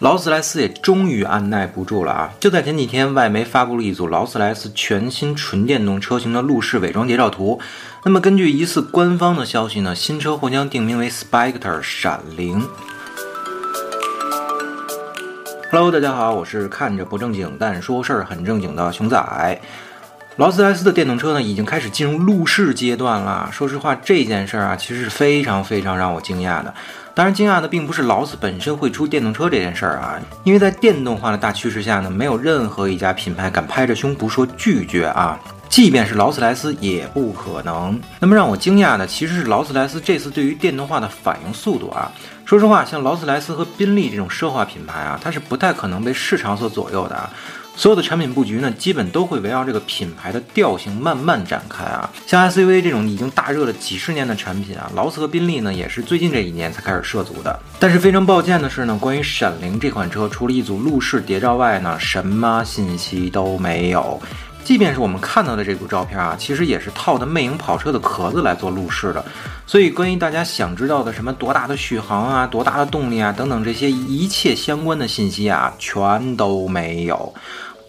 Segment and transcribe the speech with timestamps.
[0.00, 2.32] 劳斯莱斯也终于按耐不住了啊！
[2.40, 7.60] 就在前几天，外媒发布了一组劳斯莱斯全新纯电动车型的路试伪装谍照图。
[8.06, 12.66] 那么，根据疑似官方的消息呢，新车或将定名为 Spectre 闪灵。
[15.70, 19.60] Hello，大家好，我是看着不正经但说事儿很正经的熊仔。
[20.36, 23.50] 劳斯莱斯的电动车呢，已经开始进入路试阶段了。
[23.52, 26.72] 说实话，这件事儿啊，其实是非常非常让我惊讶的。
[27.20, 35.38] 当然，惊讶的并不是劳斯本身会出电动车这件事儿啊，因为在电动化的大趋势下呢，没有任何一家品牌敢拍着胸脯说拒绝啊，
[35.68, 38.00] 即便是劳斯莱斯也不可能。
[38.18, 42.10] 那么让我惊讶的其实是劳斯莱斯这次对于电动化的反应速度啊。
[42.46, 47.30] 说实话，像劳斯莱斯和宾利这种奢华品牌啊，它是不太可能被市场所左右的啊。
[47.80, 52.10] 所有的产品布局呢，基本都会围绕这个品牌的调性慢慢展开啊。
[52.26, 57.58] 像 SUV 这种已经大热了几十年的产品啊，劳斯和宾利呢也是最近这一年才开始涉足的。
[57.78, 64.20] 但是非常抱歉的是呢，关于闪灵这款车，除了一组路试谍照外呢，什么信息都没有。
[64.62, 69.24] 即便是我们看到的这组照片啊，其实也是套的魅影跑车的壳子来做路试的。
[69.66, 77.32] 所以关于大家想知道的什么多大的续航啊、多大的动力啊等等这些一切相关的信息啊，全都没有。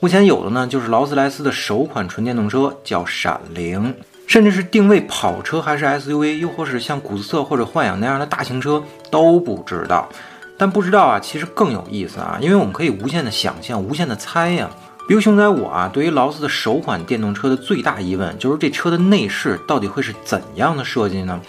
[0.03, 3.93] 目前有的呢，就是劳斯莱斯的首款纯电动车叫闪灵，
[4.25, 10.09] 甚至是定位跑车还是 SUV，又或是像古斯特或者幻影那样的大型车都不知道。
[10.57, 14.67] 但不知道啊，其实更有意思啊，因为我们可以无限的想象，无限的猜呀。
[15.07, 21.39] 比如熊仔我啊，对于劳斯的首款电动车的最大疑问就是这车的内饰到底会是怎样的设计呢？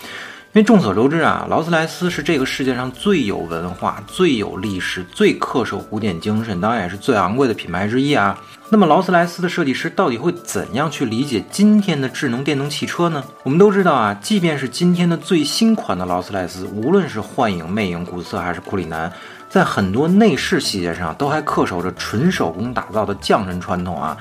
[0.55, 8.39] 因为众所周知啊，劳斯莱斯是这个世界上最有文化、最有历史、最恪守古典精神，当然也是最昂贵的品牌之一啊。
[8.69, 13.25] 那么劳斯莱斯的设计师到底会怎样去理解今天的智能电动汽车呢？
[13.45, 19.11] 我们都知道啊，即便是今天的最新款的劳斯莱斯，无论是幻影、魅影、古色还是库里南，
[19.49, 24.15] 在很多内饰细节上都还恪守着纯手工打造的匠人传统啊，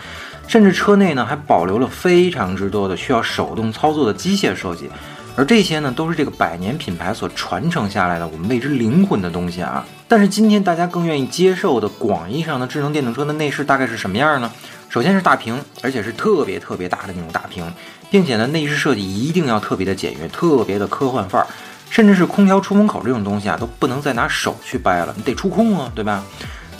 [0.47, 4.89] 甚至车内呢还保留了非常之多的需要手动操作的机械设计。
[5.36, 9.86] 而这些呢，都是这个百年品牌所传承下来的我们为之灵魂的东西啊。
[10.08, 14.52] 但是今天大家更愿意接受的广义上的智能电动车的内饰大概是什么样呢？
[14.90, 17.66] 首先是大屏，而且是特别特别大的那种大屏，
[18.09, 21.48] 并且呢，内饰设计一定要特别的简约，特别的科幻范儿，
[21.90, 26.22] 甚至是空调出风口这种东西啊，都不能再拿手去掰了，你得触控啊，对吧？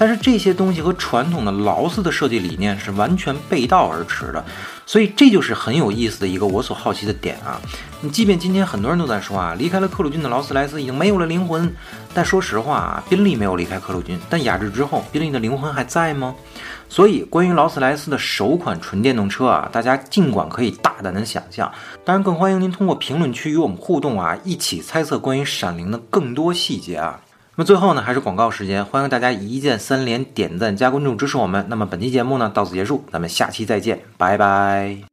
[0.02, 4.44] 但是这些东西和传统的劳斯的设计理念是完全背道而驰的，
[4.84, 7.62] 所以这就是很有意思的一个我所好奇的点啊。
[8.02, 11.72] 你即便今天很多人都在说啊，离开了克鲁军的劳斯莱斯已经没有了灵魂，
[12.16, 16.34] 但说实话啊，宾利没有离开克鲁军，但雅致之后，宾利的灵魂还在吗？
[16.90, 21.72] 所以关于劳斯莱斯的首款纯电动车啊，大家尽管可以大胆的想象，
[22.04, 27.22] 当然更欢迎您通过评论区与我们互动啊，一起猜测关于闪灵的更多细节啊。
[27.56, 31.66] 那么最后呢，还是广告时间，欢迎大家一键三连、点赞加关注支持我们。
[31.70, 35.11] 那么本期节目呢到此结束，咱们下期再见，拜拜。